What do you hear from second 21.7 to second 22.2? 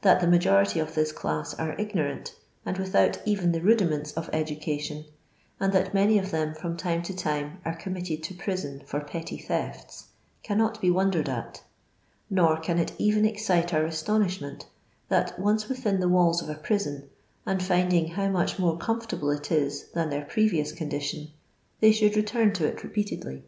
they should